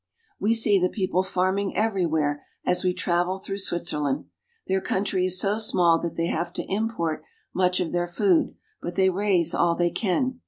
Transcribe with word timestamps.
We 0.39 0.55
see 0.55 0.79
the 0.79 0.89
people 0.89 1.21
farming 1.21 1.77
everywhere 1.77 2.43
as 2.65 2.83
we 2.83 2.91
travel 2.91 3.37
through 3.37 3.59
Switzerland. 3.59 4.25
Their 4.65 4.81
country 4.81 5.27
is 5.27 5.39
so 5.39 5.59
small 5.59 5.99
that 6.01 6.15
they 6.15 6.25
have 6.25 6.51
to 6.53 6.63
import 6.65 7.23
much 7.53 7.79
of 7.79 7.91
their 7.91 8.07
food, 8.07 8.55
but 8.81 8.95
they 8.95 9.11
raise 9.11 9.53
all 9.53 9.75
they 9.75 9.91
can. 9.91 10.39